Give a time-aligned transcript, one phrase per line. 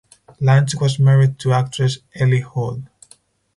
[0.39, 2.81] Lange was married to the actress Elli Hall.